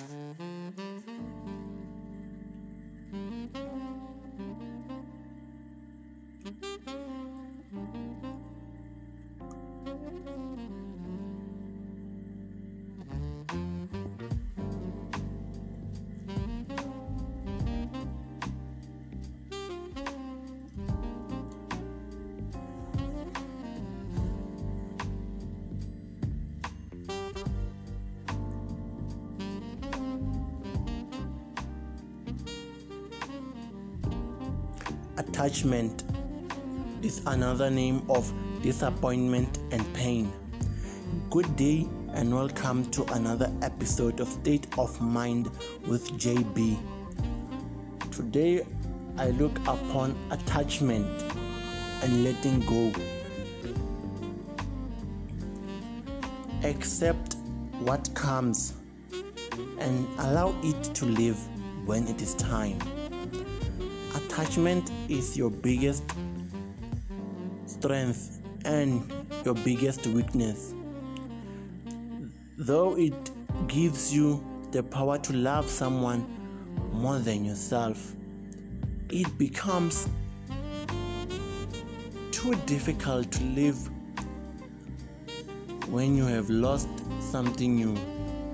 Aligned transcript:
Mm-hmm. 0.00 0.49
Attachment 35.40 36.04
is 37.00 37.22
another 37.24 37.70
name 37.70 38.02
of 38.10 38.30
disappointment 38.60 39.58
and 39.70 39.94
pain. 39.94 40.30
Good 41.30 41.56
day 41.56 41.88
and 42.12 42.34
welcome 42.34 42.84
to 42.90 43.04
another 43.14 43.50
episode 43.62 44.20
of 44.20 44.28
State 44.28 44.66
of 44.76 45.00
Mind 45.00 45.46
with 45.86 46.06
JB. 46.18 46.78
Today 48.12 48.66
I 49.16 49.30
look 49.30 49.58
upon 49.60 50.14
attachment 50.30 51.08
and 52.02 52.22
letting 52.22 52.60
go. 52.66 52.92
Accept 56.68 57.36
what 57.78 58.10
comes 58.14 58.74
and 59.78 60.06
allow 60.18 60.54
it 60.62 60.82
to 60.96 61.06
live 61.06 61.38
when 61.86 62.06
it 62.08 62.20
is 62.20 62.34
time. 62.34 62.78
Attachment 64.30 64.92
is 65.08 65.36
your 65.36 65.50
biggest 65.50 66.04
strength 67.66 68.40
and 68.64 69.12
your 69.44 69.54
biggest 69.54 70.06
weakness. 70.06 70.72
Though 72.56 72.96
it 72.96 73.32
gives 73.66 74.14
you 74.14 74.44
the 74.70 74.84
power 74.84 75.18
to 75.18 75.32
love 75.32 75.68
someone 75.68 76.24
more 76.92 77.18
than 77.18 77.44
yourself, 77.44 78.14
it 79.08 79.36
becomes 79.36 80.08
too 82.30 82.54
difficult 82.66 83.32
to 83.32 83.42
live 83.42 83.90
when 85.88 86.16
you 86.16 86.24
have 86.24 86.48
lost 86.48 86.88
something 87.18 87.76
you 87.76 87.96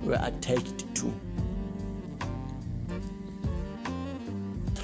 were 0.02 0.18
attached 0.22 0.94
to. 0.94 1.25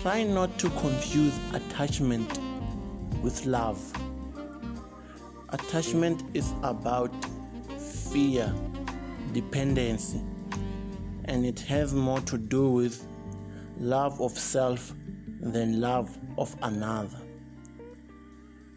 Try 0.02 0.24
not 0.24 0.58
to 0.58 0.68
confuse 0.68 1.32
attachment 1.52 2.40
with 3.22 3.46
love. 3.46 3.80
Attachment 5.50 6.24
is 6.34 6.52
about 6.64 7.14
fear, 7.78 8.52
dependency, 9.32 10.20
and 11.26 11.46
it 11.46 11.60
has 11.60 11.94
more 11.94 12.18
to 12.22 12.36
do 12.36 12.68
with 12.68 13.06
love 13.78 14.20
of 14.20 14.36
self 14.36 14.92
than 15.40 15.80
love 15.80 16.18
of 16.36 16.56
another. 16.62 17.20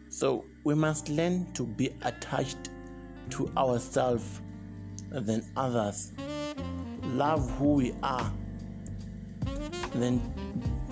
So 0.10 0.46
we 0.64 0.76
must 0.76 1.10
learn 1.10 1.52
to 1.54 1.66
be 1.66 1.88
attached 2.04 2.70
to 3.32 3.52
ourselves 3.58 4.42
than 5.10 5.44
others. 5.58 6.14
Love 7.02 7.50
who 7.58 7.74
we 7.74 7.96
are, 8.04 8.32
then 9.96 10.22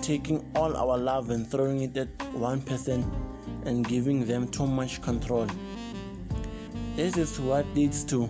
taking 0.04 0.46
all 0.54 0.76
our 0.76 0.98
love 0.98 1.30
and 1.30 1.50
throwing 1.50 1.80
it 1.82 1.96
at 1.96 2.10
one 2.34 2.62
person 2.62 3.10
and 3.66 3.88
giving 3.88 4.26
them 4.26 4.46
too 4.50 4.68
much 4.68 5.02
control. 5.02 5.48
This 6.98 7.16
is 7.16 7.40
what 7.40 7.66
leads 7.74 8.04
to 8.06 8.30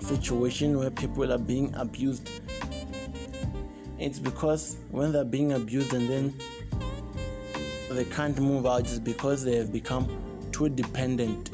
a 0.00 0.04
situation 0.04 0.76
where 0.76 0.90
people 0.90 1.32
are 1.32 1.38
being 1.38 1.72
abused. 1.76 2.28
It's 4.00 4.18
because 4.18 4.78
when 4.90 5.12
they're 5.12 5.24
being 5.24 5.52
abused 5.52 5.94
and 5.94 6.10
then 6.10 6.34
they 7.90 8.04
can't 8.06 8.38
move 8.40 8.66
out, 8.66 8.80
it's 8.80 8.98
because 8.98 9.44
they 9.44 9.56
have 9.56 9.72
become 9.72 10.08
too 10.50 10.68
dependent 10.68 11.50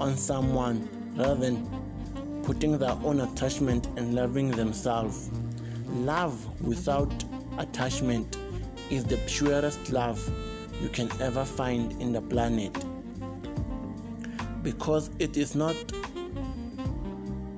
on 0.00 0.16
someone 0.16 0.88
rather 1.14 1.36
than 1.36 2.42
putting 2.42 2.76
their 2.78 2.96
own 3.04 3.20
attachment 3.20 3.86
and 3.96 4.16
loving 4.16 4.50
themselves. 4.50 5.30
Love 5.86 6.60
without 6.60 7.24
attachment 7.60 8.38
is 8.90 9.04
the 9.04 9.16
purest 9.26 9.92
love 9.92 10.18
you 10.82 10.88
can 10.88 11.10
ever 11.20 11.44
find 11.44 11.92
in 12.00 12.12
the 12.12 12.20
planet 12.20 12.72
because 14.62 15.10
it 15.18 15.36
is 15.36 15.54
not 15.54 15.76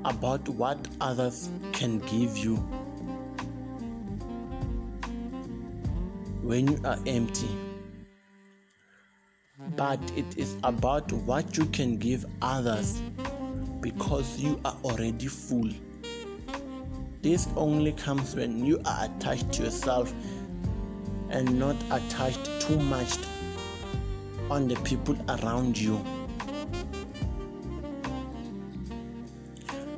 about 0.05 0.49
what 0.49 0.89
others 1.01 1.51
can 1.73 2.01
give 2.01 2.37
you 2.37 2.57
when 6.43 6.67
you 6.67 6.81
are 6.85 6.99
empty 7.07 7.49
but 9.77 10.01
it 10.17 10.37
is 10.37 10.57
about 10.65 11.13
what 11.13 11.57
you 11.57 11.65
can 11.67 11.97
give 11.97 12.27
others 12.43 13.01
because 13.81 14.39
you 14.39 14.61
are 14.65 14.77
already 14.85 15.29
full. 15.29 15.71
This 17.23 17.47
only 17.55 17.93
comes 17.93 18.35
when 18.35 18.67
you 18.67 18.81
are 18.85 19.05
attached 19.05 19.53
to 19.53 19.63
yourself 19.63 20.13
and 21.31 21.57
not 21.57 21.77
attached 21.93 22.45
too 22.61 22.77
much 22.81 23.17
on 24.51 24.67
the 24.67 24.75
people 24.83 25.17
around 25.29 25.79
you. 25.79 26.05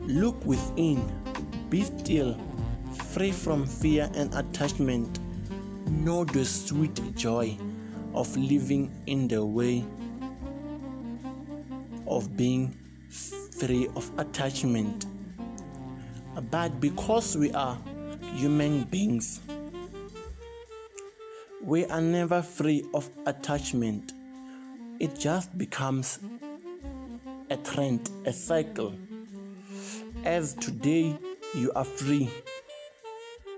Look 0.02 0.44
within, 0.44 1.10
be 1.70 1.84
still, 1.84 2.38
free 2.92 3.32
from 3.32 3.64
fear 3.64 4.10
and 4.14 4.34
attachment. 4.34 5.18
Know 5.88 6.24
the 6.26 6.44
sweet 6.44 7.00
joy 7.16 7.56
of 8.12 8.36
living 8.36 8.92
in 9.06 9.28
the 9.28 9.42
way 9.42 9.82
of 12.06 12.36
being 12.36 12.76
free 13.08 13.88
of 13.96 14.10
attachment. 14.18 15.06
But 16.42 16.80
because 16.80 17.36
we 17.36 17.52
are 17.52 17.78
human 18.34 18.84
beings, 18.84 19.40
we 21.62 21.84
are 21.86 22.00
never 22.00 22.42
free 22.42 22.84
of 22.92 23.08
attachment. 23.26 24.12
It 24.98 25.18
just 25.18 25.56
becomes 25.56 26.18
a 27.50 27.56
trend, 27.58 28.10
a 28.26 28.32
cycle. 28.32 28.94
As 30.24 30.54
today 30.54 31.16
you 31.54 31.70
are 31.76 31.84
free 31.84 32.28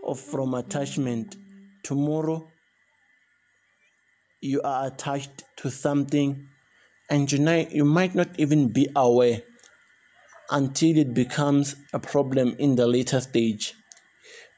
of 0.05 0.21
from 0.21 0.53
attachment, 0.55 1.37
tomorrow 1.83 2.47
you 4.43 4.61
are 4.63 4.87
attached 4.87 5.45
to 5.57 5.71
something 5.71 6.47
and 7.09 7.31
you, 7.33 7.67
you 7.71 7.85
might 7.85 8.15
not 8.15 8.29
even 8.39 8.69
be 8.69 8.89
aware 8.95 9.41
until 10.51 10.97
it 10.97 11.15
becomes 11.15 11.77
a 11.93 11.99
problem 11.99 12.55
in 12.59 12.77
the 12.77 12.87
later 12.87 13.21
stage. 13.21 13.75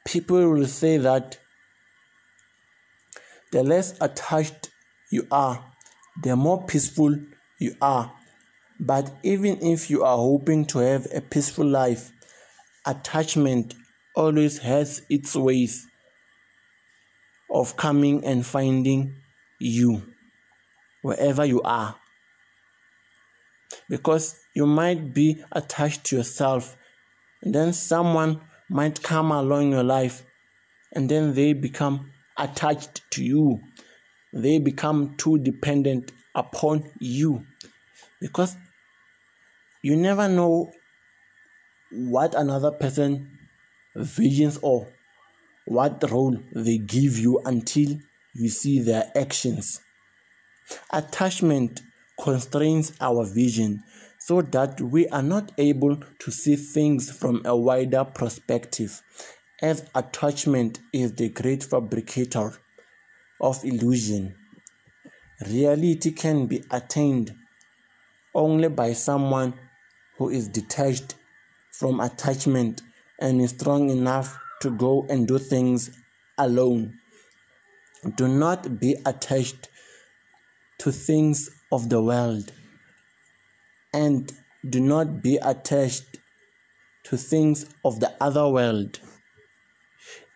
People 0.06 0.50
will 0.50 0.66
say 0.66 0.98
that 0.98 1.38
the 3.52 3.62
less 3.62 3.96
attached 4.00 4.70
you 5.10 5.26
are, 5.30 5.64
the 6.22 6.36
more 6.36 6.64
peaceful 6.66 7.16
you 7.58 7.74
are. 7.80 8.12
But 8.80 9.10
even 9.22 9.62
if 9.62 9.90
you 9.90 10.04
are 10.04 10.16
hoping 10.16 10.64
to 10.66 10.78
have 10.78 11.06
a 11.12 11.20
peaceful 11.20 11.66
life, 11.66 12.12
attachment 12.86 13.74
always 14.14 14.58
has 14.58 15.02
its 15.08 15.34
ways 15.34 15.86
of 17.50 17.76
coming 17.76 18.24
and 18.24 18.44
finding 18.44 19.14
you 19.58 20.02
wherever 21.02 21.44
you 21.44 21.62
are. 21.62 21.96
Because 23.88 24.38
you 24.58 24.66
might 24.66 25.14
be 25.14 25.40
attached 25.52 26.02
to 26.02 26.16
yourself, 26.16 26.76
and 27.42 27.54
then 27.54 27.72
someone 27.72 28.40
might 28.68 29.00
come 29.04 29.30
along 29.30 29.66
in 29.66 29.70
your 29.70 29.84
life, 29.84 30.24
and 30.92 31.08
then 31.08 31.32
they 31.32 31.52
become 31.52 32.10
attached 32.36 33.08
to 33.12 33.22
you. 33.22 33.60
They 34.32 34.58
become 34.58 35.14
too 35.16 35.38
dependent 35.38 36.10
upon 36.34 36.90
you. 36.98 37.46
Because 38.20 38.56
you 39.80 39.94
never 39.94 40.28
know 40.28 40.72
what 41.92 42.34
another 42.34 42.72
person 42.72 43.38
visions 43.94 44.58
or 44.60 44.88
what 45.66 46.02
role 46.10 46.36
they 46.52 46.78
give 46.78 47.16
you 47.16 47.40
until 47.44 47.96
you 48.34 48.48
see 48.48 48.80
their 48.80 49.04
actions. 49.14 49.80
Attachment 50.92 51.80
constrains 52.20 52.92
our 53.00 53.24
vision, 53.24 53.84
so 54.28 54.42
that 54.42 54.78
we 54.78 55.08
are 55.08 55.22
not 55.22 55.52
able 55.56 55.96
to 56.18 56.30
see 56.30 56.54
things 56.54 57.10
from 57.10 57.40
a 57.46 57.56
wider 57.56 58.04
perspective, 58.04 59.02
as 59.62 59.88
attachment 59.94 60.80
is 60.92 61.14
the 61.14 61.30
great 61.30 61.64
fabricator 61.64 62.52
of 63.40 63.64
illusion. 63.64 64.34
Reality 65.48 66.10
can 66.10 66.46
be 66.46 66.62
attained 66.70 67.34
only 68.34 68.68
by 68.68 68.92
someone 68.92 69.54
who 70.18 70.28
is 70.28 70.46
detached 70.48 71.14
from 71.72 71.98
attachment 71.98 72.82
and 73.18 73.40
is 73.40 73.48
strong 73.48 73.88
enough 73.88 74.38
to 74.60 74.70
go 74.76 75.06
and 75.08 75.26
do 75.26 75.38
things 75.38 75.88
alone. 76.36 76.92
Do 78.16 78.28
not 78.28 78.78
be 78.78 78.94
attached 79.06 79.70
to 80.80 80.92
things 80.92 81.48
of 81.72 81.88
the 81.88 82.02
world 82.02 82.52
and 83.98 84.32
do 84.70 84.80
not 84.80 85.22
be 85.22 85.36
attached 85.42 86.18
to 87.02 87.16
things 87.16 87.66
of 87.84 87.98
the 87.98 88.14
other 88.20 88.48
world. 88.48 89.00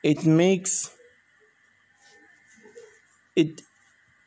It 0.03 0.25
makes 0.27 0.91
it 3.37 3.61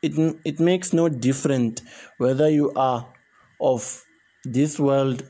it, 0.02 0.12
it 0.44 0.60
makes 0.60 0.92
no 0.92 1.08
difference 1.08 1.82
whether 2.16 2.48
you 2.48 2.72
are 2.76 3.12
of 3.60 4.04
this 4.44 4.78
world 4.78 5.28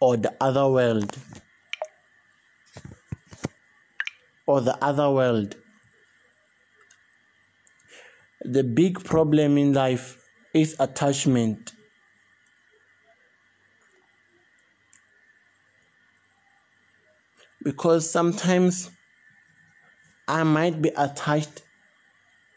or 0.00 0.16
the 0.16 0.34
other 0.40 0.68
world. 0.68 1.16
Or 4.46 4.60
the 4.60 4.76
other 4.84 5.10
world. 5.10 5.54
The 8.40 8.64
big 8.64 9.04
problem 9.04 9.56
in 9.58 9.72
life 9.72 10.16
is 10.54 10.74
attachment 10.80 11.72
because 17.64 18.10
sometimes 18.10 18.90
I 20.28 20.42
might 20.42 20.80
be 20.80 20.90
attached 20.96 21.62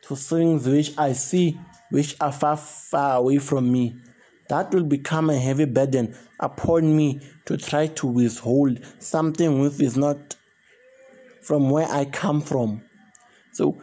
to 0.03 0.15
things 0.15 0.67
which 0.67 0.97
I 0.97 1.13
see 1.13 1.59
which 1.89 2.15
are 2.19 2.31
far, 2.31 2.57
far 2.57 3.17
away 3.17 3.37
from 3.37 3.71
me. 3.71 3.95
That 4.49 4.73
will 4.73 4.83
become 4.83 5.29
a 5.29 5.37
heavy 5.37 5.65
burden 5.65 6.15
upon 6.39 6.95
me 6.95 7.21
to 7.45 7.57
try 7.57 7.87
to 7.87 8.07
withhold 8.07 8.79
something 8.99 9.59
which 9.59 9.79
is 9.81 9.97
not 9.97 10.35
from 11.41 11.69
where 11.69 11.87
I 11.87 12.05
come 12.05 12.41
from. 12.41 12.83
So, 13.53 13.81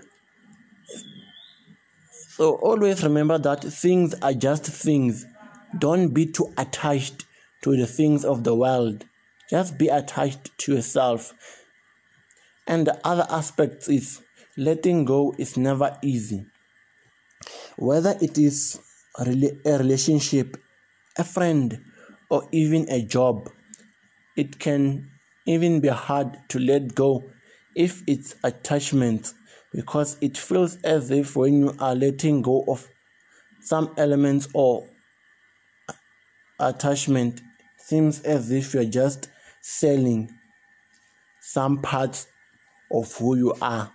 so 2.36 2.56
always 2.56 3.02
remember 3.02 3.38
that 3.38 3.64
things 3.64 4.14
are 4.22 4.34
just 4.34 4.64
things. 4.64 5.26
Don't 5.78 6.08
be 6.08 6.26
too 6.26 6.52
attached 6.58 7.24
to 7.62 7.76
the 7.76 7.86
things 7.86 8.24
of 8.24 8.44
the 8.44 8.54
world. 8.54 9.04
Just 9.52 9.76
be 9.76 9.88
attached 9.88 10.56
to 10.60 10.76
yourself. 10.76 11.34
And 12.66 12.87
the 12.87 12.99
other 13.06 13.26
aspect 13.28 13.87
is 13.87 14.22
letting 14.56 15.04
go 15.04 15.34
is 15.37 15.58
never 15.58 15.99
easy. 16.02 16.46
Whether 17.76 18.16
it 18.22 18.38
is 18.38 18.81
a 19.19 19.26
relationship, 19.26 20.56
a 21.19 21.25
friend, 21.25 21.84
or 22.31 22.49
even 22.50 22.88
a 22.88 23.02
job, 23.02 23.50
it 24.38 24.58
can 24.58 25.10
even 25.44 25.81
be 25.81 25.88
hard 25.88 26.38
to 26.48 26.58
let 26.58 26.94
go 26.94 27.22
if 27.76 28.02
it's 28.06 28.34
attachment 28.44 29.34
because 29.75 30.16
it 30.22 30.38
feels 30.38 30.76
as 30.76 31.10
if 31.10 31.37
when 31.37 31.58
you 31.58 31.76
are 31.78 31.94
letting 31.94 32.40
go 32.40 32.64
of 32.69 32.88
some 33.60 33.93
elements 33.98 34.48
or 34.55 34.88
attachment 36.58 37.43
seems 37.76 38.22
as 38.22 38.50
if 38.50 38.72
you're 38.72 38.84
just 38.84 39.28
selling 39.62 40.30
some 41.40 41.80
parts 41.80 42.26
of 42.90 43.16
who 43.16 43.36
you 43.36 43.54
are 43.62 43.90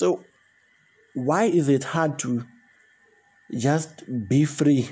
So, 0.00 0.24
why 1.12 1.44
is 1.44 1.68
it 1.68 1.84
hard 1.84 2.18
to 2.20 2.44
just 3.52 4.02
be 4.28 4.46
free? 4.46 4.88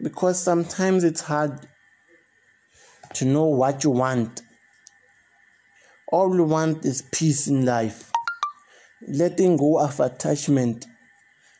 Because 0.00 0.40
sometimes 0.40 1.04
it's 1.04 1.20
hard 1.20 1.66
to 3.12 3.26
know 3.26 3.44
what 3.44 3.84
you 3.84 3.90
want. 3.90 4.40
All 6.08 6.34
you 6.34 6.44
want 6.44 6.86
is 6.86 7.02
peace 7.02 7.48
in 7.48 7.66
life. 7.66 8.10
Letting 9.06 9.58
go 9.58 9.78
of 9.78 10.00
attachment 10.00 10.86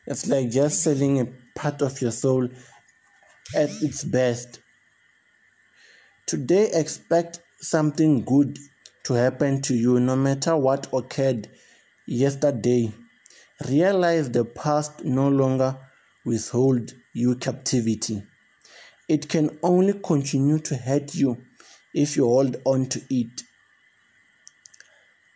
it's 0.07 0.27
like 0.27 0.49
just 0.49 0.83
selling 0.83 1.19
a 1.19 1.27
part 1.55 1.81
of 1.81 2.01
your 2.01 2.11
soul 2.11 2.47
at 3.55 3.69
its 3.81 4.03
best. 4.03 4.59
Today, 6.27 6.69
expect 6.73 7.41
something 7.59 8.23
good 8.23 8.57
to 9.03 9.13
happen 9.13 9.61
to 9.61 9.75
you 9.75 9.99
no 9.99 10.15
matter 10.15 10.55
what 10.57 10.87
occurred 10.93 11.47
yesterday. 12.07 12.91
Realize 13.69 14.31
the 14.31 14.43
past 14.43 15.05
no 15.05 15.29
longer 15.29 15.77
withhold 16.25 16.91
you 17.13 17.35
captivity. 17.35 18.23
It 19.07 19.29
can 19.29 19.57
only 19.61 19.93
continue 20.03 20.59
to 20.59 20.75
hurt 20.75 21.13
you 21.13 21.37
if 21.93 22.17
you 22.17 22.25
hold 22.25 22.57
on 22.65 22.87
to 22.87 23.01
it. 23.09 23.43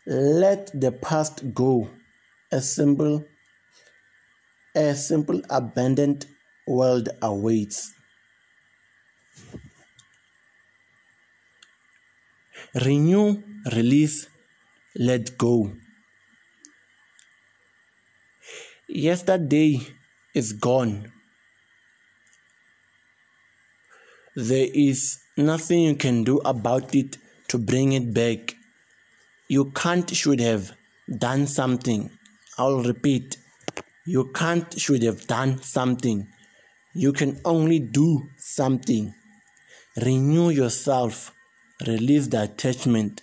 Let 0.08 0.72
the 0.74 0.92
past 0.92 1.54
go. 1.54 1.90
A 2.52 2.62
simple, 2.62 3.24
a 4.76 4.96
simple 4.96 5.42
abandoned 5.50 6.26
world 6.68 7.10
awaits. 7.22 7.94
Renew, 12.76 13.42
release, 13.74 14.28
let 14.96 15.38
go. 15.38 15.74
Yesterday 18.88 19.80
is 20.36 20.54
gone. 20.54 21.12
There 24.36 24.68
is 24.74 25.20
nothing 25.36 25.82
you 25.82 25.96
can 25.96 26.24
do 26.24 26.38
about 26.40 26.94
it 26.96 27.18
to 27.48 27.58
bring 27.58 27.94
it 27.94 28.14
back. 28.14 28.56
You 29.48 29.72
can't, 29.72 30.10
should 30.16 30.40
have 30.40 30.72
done 31.18 31.48
something. 31.48 32.12
I'll 32.58 32.84
repeat. 32.84 33.38
You 34.06 34.32
can't, 34.34 34.80
should 34.80 35.04
have 35.04 35.28
done 35.28 35.62
something. 35.62 36.28
You 36.94 37.14
can 37.14 37.40
only 37.46 37.80
do 37.80 38.30
something. 38.38 39.14
Renew 39.98 40.50
yourself 40.50 41.34
Release 41.88 42.28
the 42.28 42.44
attachment. 42.44 43.22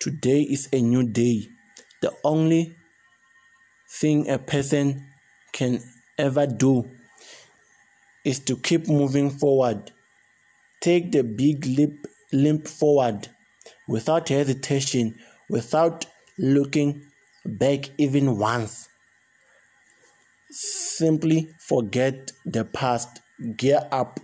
Today 0.00 0.40
is 0.40 0.66
a 0.72 0.80
new 0.80 1.02
day. 1.02 1.50
The 2.00 2.10
only 2.24 2.74
thing 3.86 4.30
a 4.30 4.38
person 4.38 5.06
can 5.52 5.82
ever 6.16 6.46
do 6.46 6.90
is 8.24 8.38
to 8.40 8.56
keep 8.56 8.88
moving 8.88 9.28
forward. 9.28 9.92
Take 10.80 11.12
the 11.12 11.22
big 11.22 11.66
leap, 11.66 12.06
leap 12.32 12.66
forward 12.66 13.28
without 13.86 14.30
hesitation, 14.30 15.14
without 15.50 16.06
looking 16.38 17.02
back 17.44 17.90
even 17.98 18.38
once. 18.38 18.87
Simply 20.60 21.54
forget 21.60 22.32
the 22.44 22.64
past, 22.64 23.20
gear 23.56 23.80
up 23.92 24.18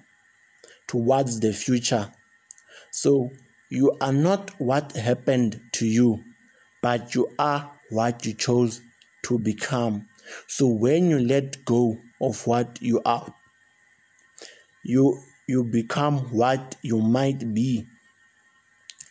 towards 0.89 1.39
the 1.39 1.53
future. 1.53 2.11
So 2.91 3.31
you 3.71 3.97
are 4.01 4.13
not 4.13 4.51
what 4.59 4.97
happened 4.97 5.61
to 5.75 5.87
you, 5.87 6.25
but 6.83 7.15
you 7.15 7.31
are 7.39 7.71
what 7.91 8.27
you 8.27 8.35
chose 8.35 8.81
to 9.27 9.39
become. 9.39 10.09
So 10.49 10.67
when 10.67 11.09
you 11.09 11.21
let 11.21 11.65
go 11.65 11.99
of 12.21 12.45
what 12.49 12.83
you 12.83 13.01
are, 13.05 13.33
you 14.83 15.17
you 15.47 15.63
become 15.63 16.19
what 16.33 16.75
you 16.83 17.01
might 17.01 17.55
be 17.55 17.87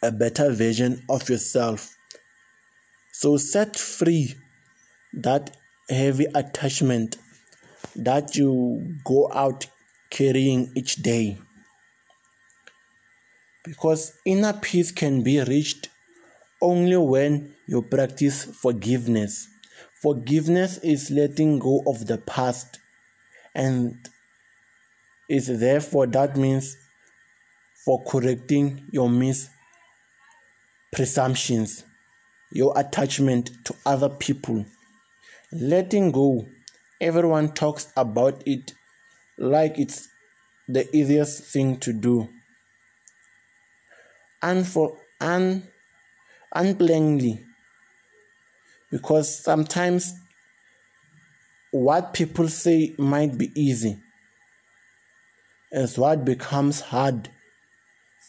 a 0.02 0.12
better 0.12 0.52
version 0.52 1.02
of 1.08 1.30
yourself. 1.30 1.96
So 3.14 3.38
set 3.38 3.78
free 3.78 4.36
that 5.14 5.56
heavy 5.90 6.26
attachment 6.36 7.18
that 7.96 8.36
you 8.36 8.96
go 9.04 9.30
out 9.34 9.66
carrying 10.10 10.72
each 10.76 10.98
day 10.98 11.38
because 13.64 14.14
inner 14.26 14.54
peace 14.54 14.92
can 14.92 15.24
be 15.24 15.42
reached 15.42 15.90
only 16.62 16.98
when 16.98 17.56
you 17.68 17.82
practice 17.82 18.44
forgiveness. 18.44 19.48
Forgiveness 20.02 20.78
is 20.80 21.10
letting 21.12 21.60
go 21.60 21.82
of 21.88 22.08
the 22.08 22.18
past, 22.18 22.80
and 23.56 23.96
is 25.30 25.48
therefore 25.60 26.08
that 26.08 26.36
means 26.36 26.76
for 27.86 28.04
correcting 28.04 28.86
your 28.92 29.08
mispresumptions, 29.10 31.84
your 32.52 32.78
attachment 32.78 33.52
to 33.66 33.74
other 33.86 34.10
people, 34.10 34.66
Letting 35.56 36.12
go, 36.12 36.48
everyone 37.00 37.54
talks 37.54 37.94
about 37.96 38.42
it 38.48 38.74
like 39.38 39.78
it's 39.78 40.10
the 40.68 40.90
easiest 40.96 41.44
thing 41.44 41.80
to 41.82 41.94
do. 41.94 42.28
And 44.42 44.66
for 44.66 44.98
un, 45.22 45.68
unplainly, 46.56 47.46
because 48.90 49.44
sometimes 49.44 50.16
what 51.70 52.16
people 52.16 52.48
say 52.48 52.96
might 52.98 53.38
be 53.38 53.52
easy 53.56 54.00
is 55.72 56.00
what 56.00 56.26
becomes 56.26 56.82
hard 56.82 57.30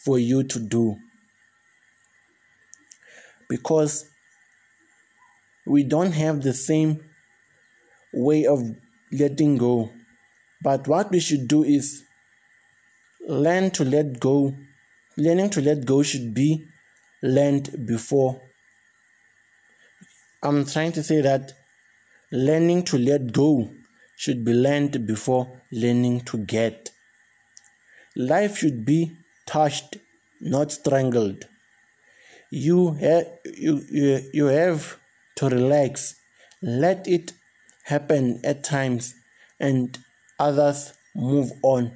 for 0.03 0.19
you 0.19 0.43
to 0.43 0.59
do. 0.59 0.95
Because 3.49 4.05
we 5.65 5.83
don't 5.83 6.11
have 6.11 6.43
the 6.43 6.53
same 6.53 7.01
way 8.15 8.45
of 8.45 8.61
letting 9.11 9.57
go. 9.57 9.91
But 10.63 10.87
what 10.87 11.11
we 11.11 11.19
should 11.19 11.47
do 11.47 11.63
is 11.63 12.03
learn 13.27 13.71
to 13.71 13.85
let 13.85 14.19
go. 14.19 14.55
Learning 15.17 15.49
to 15.51 15.61
let 15.61 15.85
go 15.85 16.03
should 16.03 16.33
be 16.33 16.65
learned 17.21 17.85
before. 17.85 18.41
I'm 20.43 20.65
trying 20.65 20.91
to 20.93 21.03
say 21.03 21.21
that 21.21 21.53
learning 22.31 22.83
to 22.83 22.97
let 22.97 23.31
go 23.31 23.71
should 24.15 24.43
be 24.45 24.53
learned 24.53 25.05
before 25.05 25.61
learning 25.71 26.21
to 26.21 26.37
get. 26.37 26.91
Life 28.15 28.57
should 28.57 28.85
be 28.85 29.17
touched, 29.45 29.97
not 30.41 30.71
strangled. 30.71 31.45
You, 32.51 32.93
ha- 32.93 33.29
you, 33.45 33.81
you, 33.89 34.21
you 34.33 34.45
have 34.45 34.97
to 35.37 35.49
relax, 35.49 36.15
let 36.61 37.07
it 37.07 37.33
happen 37.85 38.41
at 38.43 38.63
times, 38.63 39.15
and 39.59 39.97
others 40.39 40.93
move 41.15 41.51
on 41.63 41.91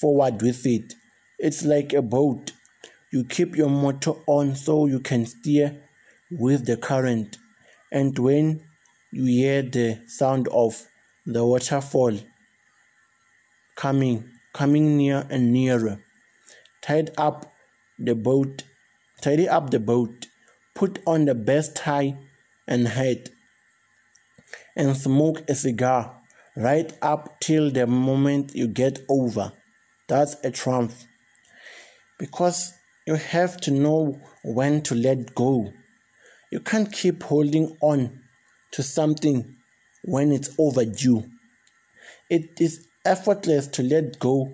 forward 0.00 0.40
with 0.42 0.64
it. 0.66 0.94
It's 1.38 1.64
like 1.64 1.92
a 1.92 2.02
boat. 2.02 2.52
You 3.12 3.24
keep 3.24 3.56
your 3.56 3.68
motor 3.68 4.12
on 4.26 4.54
so 4.54 4.86
you 4.86 5.00
can 5.00 5.26
steer 5.26 5.82
with 6.30 6.66
the 6.66 6.76
current. 6.76 7.38
And 7.90 8.18
when 8.18 8.62
you 9.10 9.24
hear 9.24 9.62
the 9.62 10.00
sound 10.06 10.48
of 10.48 10.86
the 11.26 11.44
waterfall 11.44 12.18
coming, 13.76 14.30
coming 14.54 14.96
near 14.96 15.26
and 15.28 15.52
nearer, 15.52 16.00
tied 16.80 17.10
up 17.18 17.52
the 17.98 18.14
boat, 18.14 18.64
tidy 19.20 19.48
up 19.48 19.70
the 19.70 19.80
boat, 19.80 20.26
put 20.74 21.00
on 21.06 21.26
the 21.26 21.34
best 21.34 21.76
tie 21.76 22.16
and 22.66 22.88
hat, 22.88 23.28
and 24.76 24.96
smoke 24.96 25.42
a 25.48 25.54
cigar 25.54 26.20
right 26.56 26.92
up 27.02 27.40
till 27.40 27.70
the 27.70 27.86
moment 27.86 28.54
you 28.54 28.68
get 28.68 29.00
over. 29.08 29.52
That's 30.08 30.36
a 30.44 30.50
triumph. 30.50 31.04
Because 32.18 32.72
you 33.06 33.14
have 33.14 33.56
to 33.62 33.70
know 33.70 34.20
when 34.44 34.82
to 34.82 34.94
let 34.94 35.34
go. 35.34 35.72
You 36.50 36.60
can't 36.60 36.92
keep 36.92 37.22
holding 37.22 37.76
on 37.80 38.20
to 38.72 38.82
something 38.82 39.56
when 40.04 40.32
it's 40.32 40.50
overdue. 40.58 41.24
It 42.30 42.60
is 42.60 42.86
effortless 43.04 43.66
to 43.68 43.82
let 43.82 44.18
go 44.18 44.52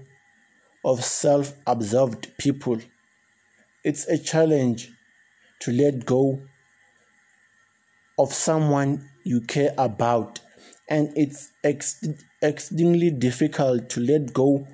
of 0.85 1.05
self 1.05 1.55
absorbed 1.67 2.37
people. 2.39 2.79
It's 3.85 4.07
a 4.09 4.19
challenge 4.19 4.89
to 5.61 5.73
let 5.73 6.07
go 6.07 6.41
of 8.19 8.33
someone 8.33 9.09
you 9.29 9.43
care 9.43 9.75
about, 9.77 10.41
and 10.89 11.11
it's 11.15 11.53
ex- 11.63 12.03
difficult 12.41 13.91
to 13.91 14.01
let 14.01 14.33
go 14.33 14.67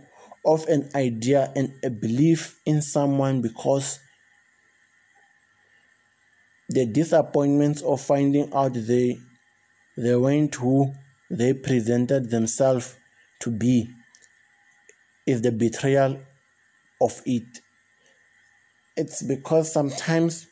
of 0.46 0.64
an 0.68 0.88
idea 0.94 1.52
and 1.56 1.74
a 1.82 1.90
belief 1.90 2.60
in 2.64 2.80
someone 2.80 3.42
because 3.42 3.98
the 6.68 6.86
disappointments 6.86 7.82
of 7.82 8.00
finding 8.00 8.48
out 8.54 8.74
they 8.74 9.18
they 9.96 10.14
weren't 10.14 10.54
who 10.54 10.92
they 11.30 11.52
presented 11.52 12.30
themselves 12.30 12.96
to 13.40 13.50
be 13.50 13.88
is 15.26 15.42
the 15.42 15.50
betrayal 15.50 16.20
of 17.00 17.20
it. 17.26 17.58
It's 18.96 19.20
because 19.22 19.72
sometimes 19.72 20.46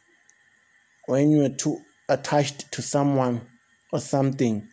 when 1.06 1.30
you 1.30 1.44
are 1.44 1.56
too 1.56 1.78
attached 2.08 2.72
to 2.72 2.82
someone 2.82 3.46
or 3.92 4.00
something, 4.00 4.66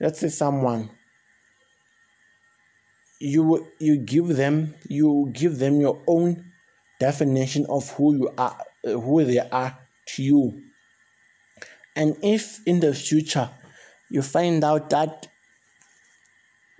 let's 0.00 0.20
say 0.20 0.28
someone, 0.28 0.90
you 3.18 3.66
you 3.78 3.98
give 3.98 4.28
them 4.28 4.74
you 4.88 5.30
give 5.32 5.58
them 5.58 5.80
your 5.80 6.02
own 6.06 6.44
definition 6.98 7.66
of 7.68 7.90
who 7.92 8.14
you 8.16 8.30
are, 8.36 8.56
who 8.84 9.24
they 9.24 9.38
are 9.38 9.78
to 10.06 10.22
you. 10.22 10.62
And 11.96 12.16
if 12.22 12.60
in 12.66 12.80
the 12.80 12.94
future 12.94 13.50
you 14.10 14.22
find 14.22 14.62
out 14.64 14.90
that 14.90 15.28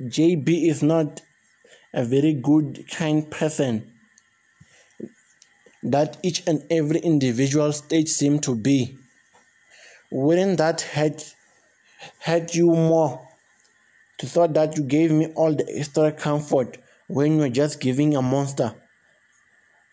JB 0.01 0.69
is 0.69 0.83
not 0.83 1.21
a 1.93 2.05
very 2.05 2.35
good, 2.35 2.87
kind 2.91 3.31
person 3.31 3.93
that 5.83 6.17
each 6.23 6.43
and 6.47 6.65
every 6.71 7.01
individual 7.01 7.73
stage 7.73 8.09
seem 8.09 8.39
to 8.41 8.55
be, 8.55 8.97
wouldn't 10.11 10.59
that 10.59 10.81
hurt, 10.81 11.35
hurt 12.21 12.55
you 12.55 12.67
more 12.67 13.29
to 14.19 14.27
thought 14.27 14.53
that 14.55 14.77
you 14.77 14.85
gave 14.85 15.11
me 15.11 15.33
all 15.35 15.55
the 15.55 15.67
extra 15.77 16.13
comfort 16.13 16.79
when 17.09 17.39
you're 17.39 17.49
just 17.49 17.81
giving 17.81 18.17
a 18.17 18.23
monster 18.23 18.75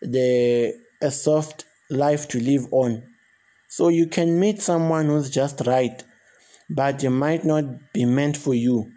the 0.00 0.74
a 1.00 1.10
soft 1.10 1.64
life 1.90 2.28
to 2.28 2.40
live 2.40 2.66
on? 2.72 3.02
So 3.68 3.88
you 3.88 4.06
can 4.06 4.40
meet 4.40 4.62
someone 4.62 5.06
who's 5.06 5.30
just 5.30 5.60
right, 5.66 6.02
but 6.70 7.04
it 7.04 7.10
might 7.10 7.44
not 7.44 7.92
be 7.92 8.04
meant 8.04 8.36
for 8.36 8.54
you. 8.54 8.90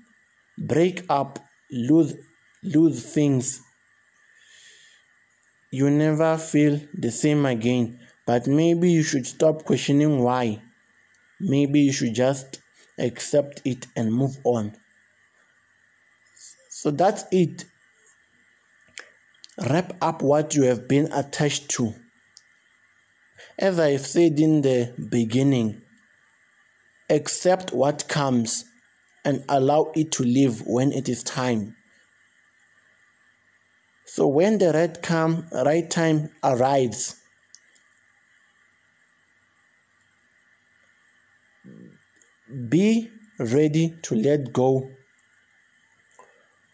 Break 0.57 1.05
up, 1.09 1.39
lose 1.71 2.15
lose 2.63 3.03
things. 3.03 3.61
You 5.71 5.89
never 5.89 6.37
feel 6.37 6.79
the 6.93 7.11
same 7.11 7.45
again, 7.45 7.99
but 8.25 8.47
maybe 8.47 8.91
you 8.91 9.03
should 9.03 9.25
stop 9.25 9.63
questioning 9.63 10.19
why. 10.19 10.61
Maybe 11.41 11.81
you 11.81 11.91
should 11.91 12.13
just 12.13 12.61
accept 12.97 13.61
it 13.65 13.87
and 13.95 14.13
move 14.13 14.37
on. 14.43 14.73
So 16.69 16.91
that's 16.91 17.25
it. 17.31 17.65
Wrap 19.69 19.93
up 20.01 20.21
what 20.21 20.55
you 20.55 20.63
have 20.63 20.87
been 20.87 21.11
attached 21.11 21.69
to. 21.71 21.93
As 23.59 23.79
I've 23.79 24.05
said 24.05 24.39
in 24.39 24.61
the 24.61 24.93
beginning, 25.09 25.81
accept 27.09 27.73
what 27.73 28.07
comes 28.07 28.65
and 29.25 29.43
allow 29.49 29.91
it 29.95 30.11
to 30.13 30.23
live 30.23 30.61
when 30.65 30.91
it 30.91 31.09
is 31.09 31.23
time. 31.23 31.75
So 34.05 34.27
when 34.27 34.57
the 34.57 34.73
right 34.73 35.01
come, 35.01 35.47
right 35.51 35.89
time 35.89 36.31
arrives, 36.43 37.20
be 42.69 43.09
ready 43.39 43.95
to 44.03 44.15
let 44.15 44.53
go 44.53 44.89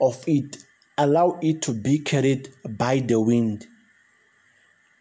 of 0.01 0.23
it. 0.27 0.57
Allow 0.97 1.39
it 1.41 1.61
to 1.63 1.73
be 1.73 1.99
carried 1.99 2.49
by 2.67 2.99
the 2.99 3.19
wind 3.19 3.67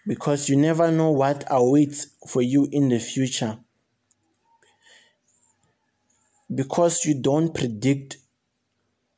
because 0.07 0.49
you 0.49 0.57
never 0.57 0.91
know 0.91 1.11
what 1.11 1.45
awaits 1.51 2.07
for 2.29 2.43
you 2.43 2.69
in 2.71 2.89
the 2.89 2.99
future. 2.99 3.59
Because 6.55 7.05
you 7.05 7.21
don't 7.21 7.53
predict 7.53 8.19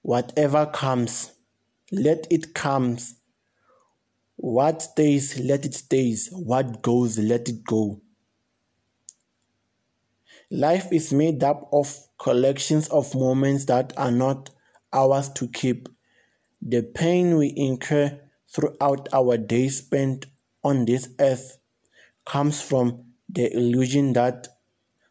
whatever 0.03 0.67
comes, 0.67 1.33
let 1.93 2.27
it 2.31 2.55
comes. 2.55 3.17
What 4.37 4.81
stays, 4.81 5.39
let 5.39 5.67
it 5.67 5.75
stays. 5.75 6.31
What 6.33 6.81
goes, 6.81 7.19
let 7.19 7.49
it 7.49 7.65
go. 7.65 8.01
Life 10.51 10.93
is 10.93 11.13
made 11.13 11.45
up 11.45 11.69
of 11.75 11.95
collections 12.17 12.89
of 12.89 13.15
moments 13.15 13.67
that 13.67 13.93
are 13.99 14.11
not 14.11 14.49
ours 14.95 15.29
to 15.35 15.47
keep. 15.49 15.91
The 16.63 16.83
pain 16.83 17.37
we 17.37 17.53
incur 17.55 18.19
throughout 18.49 19.11
our 19.13 19.37
days 19.37 19.79
spent 19.79 20.25
on 20.65 20.87
this 20.87 21.11
earth 21.21 21.59
comes 22.25 22.63
from 22.63 23.05
the 23.29 23.55
illusion 23.55 24.15
that 24.15 24.49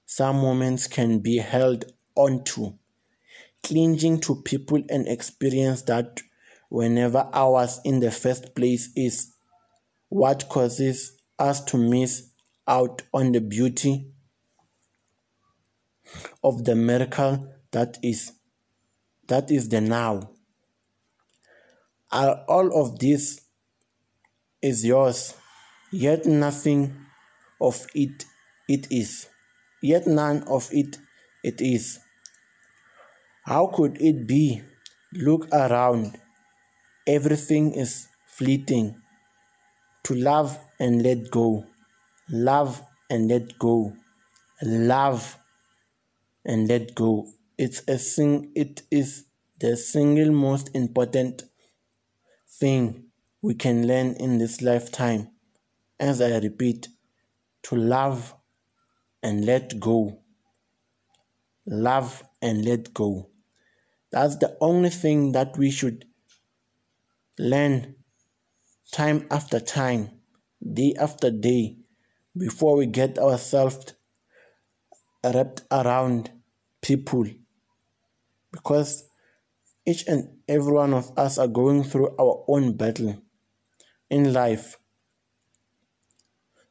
some 0.08 0.38
moments 0.38 0.88
can 0.88 1.20
be 1.20 1.38
held 1.38 1.86
onto, 2.16 2.74
clinging 3.62 4.20
to 4.22 4.42
people 4.42 4.82
and 4.90 5.08
experience 5.08 5.84
that 5.84 6.20
were 6.72 6.90
never 6.90 7.30
ours 7.32 7.80
in 7.84 8.00
the 8.00 8.10
first 8.10 8.56
place 8.56 8.90
is 8.96 9.34
what 10.10 10.50
causes 10.50 11.16
us 11.38 11.64
to 11.66 11.78
miss 11.78 12.32
out 12.68 13.04
on 13.14 13.34
the 13.34 13.42
beauty 13.42 14.12
of 16.44 16.64
the 16.66 16.76
miracle 16.76 17.54
that 17.72 17.98
is 18.04 18.32
that 19.28 19.52
is 19.52 19.70
the 19.70 19.82
now. 19.82 20.30
All 22.12 22.72
of 22.82 23.00
this 23.00 23.42
is 24.62 24.86
yours, 24.86 25.34
yet 25.92 26.26
nothing 26.26 26.96
of 27.60 27.86
it 27.94 28.26
it 28.70 28.88
is, 28.92 29.28
yet 29.82 30.08
none 30.08 30.44
of 30.44 30.70
it 30.72 30.98
it 31.44 31.62
is. 31.62 32.00
How 33.44 33.68
could 33.68 34.02
it 34.02 34.28
be? 34.28 34.62
Look 35.14 35.48
around. 35.54 36.20
Everything 37.06 37.74
is 37.74 38.08
fleeting. 38.26 39.02
To 40.04 40.16
love 40.16 40.58
and 40.80 41.02
let 41.02 41.32
go. 41.32 41.66
Love 42.30 42.82
and 43.10 43.30
let 43.30 43.58
go. 43.58 43.94
Love 44.62 45.38
and 46.48 46.68
let 46.68 46.96
go. 46.96 47.28
It's 47.58 47.84
a 47.88 48.00
sing 48.00 48.52
it 48.56 48.82
is 48.90 49.26
the 49.60 49.76
single 49.76 50.32
most 50.32 50.70
important 50.74 51.44
thing 52.60 53.04
we 53.42 53.54
can 53.54 53.86
learn 53.86 54.14
in 54.14 54.38
this 54.38 54.62
lifetime. 54.62 55.30
As 56.00 56.22
I 56.22 56.38
repeat, 56.40 56.88
to 57.64 57.76
love 57.76 58.34
and 59.22 59.46
let 59.46 59.80
go. 59.80 60.20
Love 61.66 62.24
and 62.42 62.64
let 62.64 62.94
go. 62.94 63.30
That's 64.12 64.38
the 64.38 64.56
only 64.62 64.90
thing 64.90 65.34
that 65.34 65.58
we 65.58 65.70
should 65.70 66.06
learn 67.38 67.96
time 68.92 69.28
after 69.30 69.60
time, 69.60 70.12
day 70.74 70.94
after 70.98 71.30
day, 71.30 71.78
before 72.38 72.78
we 72.78 72.86
get 72.86 73.20
ourselves 73.20 73.94
wrapped 75.24 75.64
around 75.72 76.32
people 76.88 77.26
because 78.50 79.04
each 79.86 80.08
and 80.08 80.30
every 80.48 80.72
one 80.72 80.94
of 80.94 81.12
us 81.18 81.38
are 81.38 81.48
going 81.48 81.84
through 81.84 82.16
our 82.18 82.46
own 82.48 82.78
battle 82.78 83.22
in 84.10 84.32
life. 84.32 84.78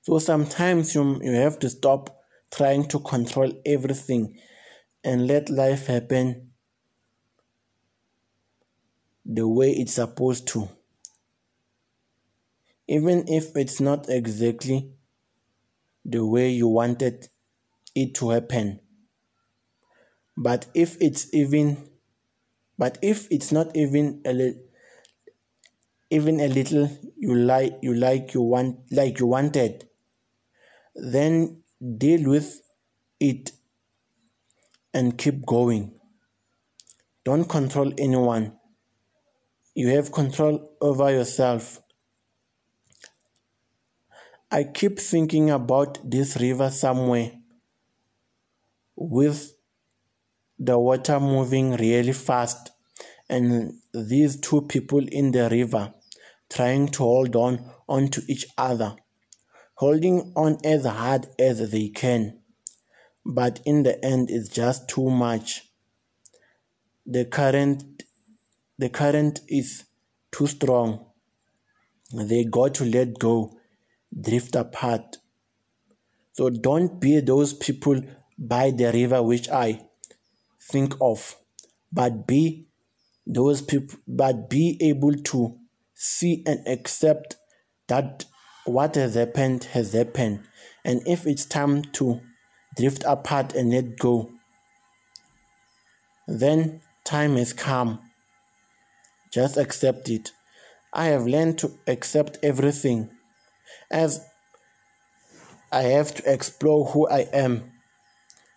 So 0.01 0.19
sometimes 0.19 0.95
you, 0.95 1.21
you 1.23 1.33
have 1.33 1.59
to 1.59 1.69
stop 1.69 2.19
trying 2.51 2.89
to 2.89 2.99
control 3.01 3.53
everything 3.67 4.39
and 5.05 5.27
let 5.27 5.51
life 5.51 5.87
happen 5.87 6.53
the 9.27 9.47
way 9.47 9.71
it's 9.73 9.95
supposed 9.95 10.47
to. 10.49 10.69
Even 12.89 13.29
if 13.29 13.55
it's 13.55 13.81
not 13.81 14.09
exactly 14.09 14.93
the 16.07 16.25
way 16.25 16.51
you 16.51 16.69
wanted 16.69 17.29
it 17.95 18.15
to 18.15 18.31
happen. 18.31 18.81
But 20.37 20.67
if 20.75 20.97
it's 21.01 21.33
even 21.35 21.91
but 22.79 22.99
if 23.03 23.29
it's 23.31 23.53
not 23.53 23.77
even 23.77 24.23
a 24.27 24.33
li- 24.33 24.61
even 26.11 26.41
a 26.41 26.49
little 26.49 26.89
you 27.17 27.35
like 27.35 27.79
you 27.83 27.95
like 27.95 28.35
you 28.35 28.43
want 28.43 28.79
like 28.91 29.21
you 29.21 29.27
wanted, 29.27 29.89
then 30.95 31.63
deal 31.99 32.29
with 32.29 32.61
it 33.21 33.53
and 34.95 35.17
keep 35.17 35.45
going. 35.47 35.93
Don't 37.25 37.45
control 37.47 37.93
anyone. 37.99 38.59
You 39.77 39.91
have 39.91 40.11
control 40.11 40.73
over 40.81 41.09
yourself. 41.13 41.81
I 44.51 44.65
keep 44.65 44.99
thinking 44.99 45.51
about 45.51 45.99
this 46.11 46.37
river 46.37 46.69
somewhere 46.71 47.31
with 48.97 49.56
the 50.59 50.79
water 50.79 51.21
moving 51.21 51.77
really 51.77 52.13
fast 52.13 52.71
and 53.29 53.75
these 53.93 54.41
two 54.41 54.63
people 54.63 55.07
in 55.09 55.33
the 55.33 55.49
river 55.51 55.93
trying 56.51 56.89
to 56.89 56.99
hold 56.99 57.37
on 57.37 57.71
onto 57.89 58.21
each 58.29 58.47
other 58.57 58.97
holding 59.77 60.33
on 60.35 60.59
as 60.65 60.85
hard 60.85 61.27
as 61.39 61.71
they 61.71 61.89
can. 61.89 62.39
But 63.25 63.61
in 63.65 63.83
the 63.83 64.03
end 64.05 64.31
it's 64.31 64.49
just 64.49 64.89
too 64.89 65.11
much. 65.11 65.63
The 67.05 67.25
current 67.25 68.03
the 68.79 68.89
current 68.89 69.41
is 69.49 69.85
too 70.33 70.47
strong. 70.47 71.07
They 72.13 72.45
got 72.45 72.75
to 72.75 72.85
let 72.85 73.19
go 73.19 73.59
drift 74.19 74.55
apart. 74.55 75.19
So 76.33 76.51
don't 76.51 77.01
be 77.01 77.21
those 77.21 77.55
people 77.55 78.03
by 78.39 78.71
the 78.71 78.93
river 78.93 79.23
which 79.23 79.49
I 79.49 79.86
think 80.71 80.95
of, 81.01 81.37
but 81.93 82.27
be 82.27 82.67
those 83.27 83.63
people, 83.63 83.99
but 84.07 84.49
be 84.49 84.79
able 84.81 85.15
to 85.15 85.59
see 85.95 86.43
and 86.47 86.67
accept 86.67 87.37
that 87.89 88.25
what 88.65 88.95
has 88.97 89.15
happened 89.15 89.65
has 89.65 89.93
happened. 89.93 90.41
And 90.85 91.03
if 91.07 91.27
it's 91.27 91.45
time 91.45 91.83
to 91.95 92.21
drift 92.77 93.05
apart 93.07 93.55
and 93.55 93.71
let 93.71 93.99
go, 93.99 94.31
then 96.27 96.81
time 97.05 97.37
has 97.37 97.53
come. 97.53 98.01
Just 99.33 99.57
accept 99.57 100.09
it. 100.09 100.33
I 100.93 101.07
have 101.07 101.27
learned 101.27 101.59
to 101.59 101.73
accept 101.87 102.39
everything 102.43 103.11
as 103.91 104.25
I 105.71 105.83
have 105.83 106.15
to 106.15 106.33
explore 106.33 106.87
who 106.87 107.09
I 107.09 107.21
am 107.33 107.73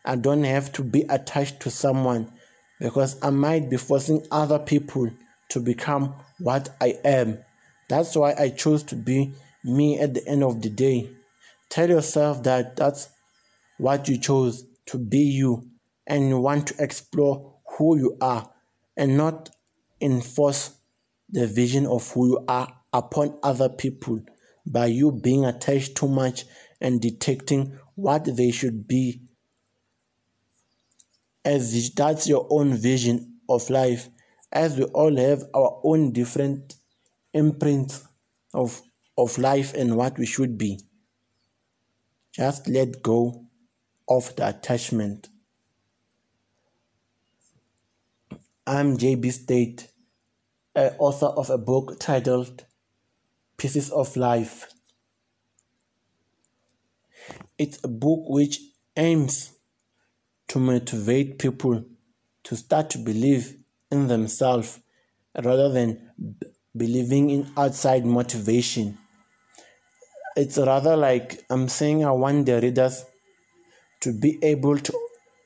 I 0.06 0.16
don't 0.16 0.44
have 0.44 0.72
to 0.74 0.84
be 0.84 1.02
attached 1.10 1.60
to 1.62 1.70
someone 1.70 2.32
because 2.80 3.22
I 3.22 3.30
might 3.30 3.70
be 3.70 3.78
forcing 3.78 4.26
other 4.32 4.60
people 4.60 5.10
to 5.50 5.60
become 5.60 6.16
what 6.40 6.70
I 6.80 6.98
am. 7.04 7.40
That's 7.90 8.16
why 8.16 8.34
I 8.38 8.50
chose 8.50 8.84
to 8.84 8.96
be 8.96 9.34
me 9.64 10.00
at 10.00 10.14
the 10.14 10.28
end 10.28 10.44
of 10.44 10.62
the 10.62 10.70
day. 10.70 11.10
Tell 11.70 11.90
yourself 11.90 12.44
that 12.44 12.76
that's 12.76 13.10
what 13.78 14.08
you 14.08 14.18
chose 14.18 14.66
to 14.88 14.98
be 14.98 15.20
you 15.20 15.70
and 16.08 16.30
you 16.30 16.40
want 16.40 16.68
to 16.68 16.84
explore 16.84 17.56
who 17.78 17.98
you 17.98 18.18
are 18.22 18.50
and 18.98 19.18
not 19.18 19.50
enforce 20.02 20.72
the 21.30 21.46
vision 21.46 21.86
of 21.86 22.10
who 22.12 22.28
you 22.30 22.46
are 22.48 22.68
upon 22.92 23.38
other 23.44 23.70
people 23.70 24.20
by 24.66 24.88
you 24.88 25.12
being 25.12 25.46
attached 25.46 25.96
too 25.96 26.08
much 26.08 26.46
and 26.82 27.02
detecting 27.02 27.78
what 27.96 28.26
they 28.26 28.52
should 28.52 28.88
be 28.88 29.22
as 31.46 31.92
that's 31.92 32.28
your 32.28 32.48
own 32.50 32.74
vision 32.74 33.40
of 33.48 33.70
life 33.70 34.10
as 34.52 34.78
we 34.78 34.84
all 34.86 35.16
have 35.16 35.44
our 35.54 35.80
own 35.84 36.12
different 36.12 36.76
imprints 37.34 38.08
of 38.54 38.82
of 39.18 39.38
life 39.38 39.74
and 39.74 39.96
what 39.96 40.18
we 40.18 40.26
should 40.26 40.58
be. 40.58 40.80
Just 42.34 42.68
let 42.68 43.02
go 43.02 43.46
of 44.08 44.36
the 44.36 44.48
attachment. 44.48 45.30
I'm 48.66 48.98
jb 48.98 49.32
state 49.32 49.90
author 50.76 51.26
of 51.26 51.50
a 51.50 51.58
book 51.58 52.00
titled 52.00 52.66
pieces 53.58 53.90
of 53.92 54.16
life. 54.16 54.68
It's 57.58 57.84
a 57.84 57.88
book 57.88 58.30
which 58.30 58.60
aims 58.96 59.52
to 60.50 60.60
motivate 60.60 61.40
people 61.40 61.84
to 62.44 62.56
start 62.56 62.90
to 62.92 62.98
believe 62.98 63.56
in 63.92 64.08
themselves 64.08 64.80
rather 65.44 65.70
than 65.70 66.12
b- 66.18 66.48
believing 66.76 67.30
in 67.30 67.52
outside 67.58 68.06
motivation. 68.06 68.98
It's 70.36 70.58
rather 70.58 70.96
like 70.96 71.44
I'm 71.50 71.68
saying 71.70 72.06
I 72.06 72.12
want 72.12 72.46
the 72.46 72.60
readers 72.62 73.06
to 74.02 74.14
be 74.14 74.40
able 74.42 74.78
to, 74.78 74.94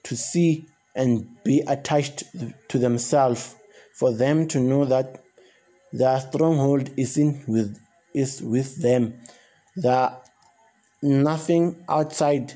to 0.03 0.15
see 0.15 0.65
and 0.95 1.27
be 1.43 1.61
attached 1.67 2.23
to 2.69 2.77
themselves, 2.77 3.55
for 3.95 4.13
them 4.13 4.47
to 4.47 4.59
know 4.59 4.85
that 4.85 5.23
their 5.91 6.19
stronghold 6.19 6.91
is 6.97 7.17
in 7.17 7.43
with 7.47 7.79
is 8.13 8.41
with 8.41 8.81
them. 8.81 9.19
That 9.77 10.29
nothing 11.01 11.83
outside 11.89 12.53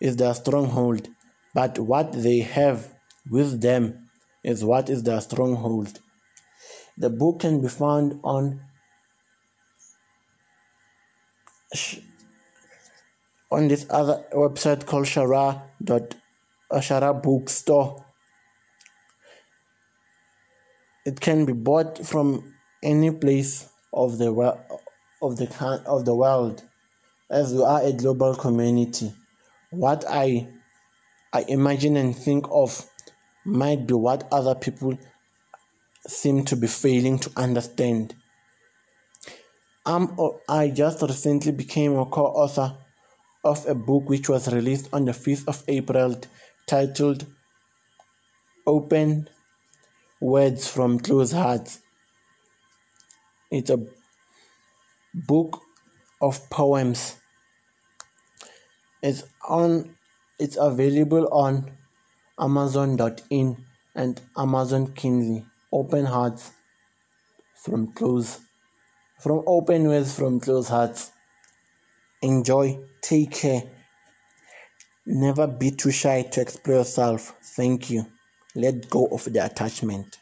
is 0.00 0.16
their 0.16 0.34
stronghold 0.34 1.08
but 1.56 1.78
what 1.78 2.12
they 2.12 2.40
have 2.40 2.86
with 3.30 3.62
them 3.62 4.10
is 4.44 4.62
what 4.62 4.90
is 4.90 5.02
their 5.04 5.22
stronghold. 5.22 6.00
The 6.98 7.08
book 7.08 7.40
can 7.40 7.62
be 7.62 7.68
found 7.68 8.20
on 8.22 8.60
on 13.50 13.68
this 13.68 13.86
other 13.88 14.22
website 14.34 14.84
called 14.84 15.06
Shara 15.06 15.62
dot 15.82 16.14
uh, 16.70 16.76
Shara 16.76 17.22
Bookstore. 17.22 18.04
It 21.06 21.20
can 21.20 21.46
be 21.46 21.54
bought 21.54 22.06
from 22.06 22.52
any 22.82 23.12
place 23.12 23.66
of 23.94 24.18
the 24.18 24.28
of 25.22 25.38
the 25.38 25.82
of 25.86 26.04
the 26.04 26.14
world, 26.14 26.62
as 27.30 27.54
we 27.54 27.62
are 27.62 27.82
a 27.82 27.94
global 27.94 28.34
community. 28.34 29.10
What 29.70 30.04
I 30.06 30.48
I 31.36 31.44
imagine 31.48 31.98
and 31.98 32.16
think 32.16 32.46
of 32.50 32.88
might 33.44 33.86
be 33.86 33.92
what 33.92 34.26
other 34.32 34.54
people 34.54 34.96
seem 36.08 36.46
to 36.46 36.56
be 36.56 36.66
failing 36.66 37.18
to 37.18 37.30
understand. 37.36 38.14
Um, 39.84 40.16
I 40.48 40.68
just 40.68 41.02
recently 41.02 41.52
became 41.52 41.94
a 41.98 42.06
co 42.06 42.24
author 42.24 42.78
of 43.44 43.66
a 43.66 43.74
book 43.74 44.08
which 44.08 44.30
was 44.30 44.50
released 44.50 44.88
on 44.94 45.04
the 45.04 45.12
5th 45.12 45.46
of 45.46 45.62
April 45.68 46.18
titled 46.66 47.26
Open 48.66 49.28
Words 50.22 50.66
from 50.66 50.98
Closed 50.98 51.34
Hearts. 51.34 51.80
It's 53.50 53.68
a 53.68 53.84
book 55.12 55.60
of 56.22 56.48
poems. 56.48 57.16
It's 59.02 59.22
on 59.46 59.95
it's 60.38 60.56
available 60.60 61.28
on 61.32 61.70
Amazon.in 62.38 63.64
and 63.94 64.20
Amazon 64.36 64.92
Kindle. 64.92 65.46
Open 65.72 66.04
hearts 66.04 66.52
from 67.54 67.92
close 67.92 68.40
from 69.18 69.42
open 69.46 69.88
words 69.88 70.14
from 70.14 70.40
close 70.40 70.68
hearts. 70.68 71.10
Enjoy, 72.22 72.78
take 73.00 73.30
care. 73.30 73.62
Never 75.06 75.46
be 75.46 75.70
too 75.70 75.90
shy 75.90 76.22
to 76.22 76.40
express 76.40 76.76
yourself. 76.76 77.34
Thank 77.42 77.90
you. 77.90 78.06
Let 78.54 78.90
go 78.90 79.06
of 79.06 79.24
the 79.24 79.44
attachment. 79.44 80.18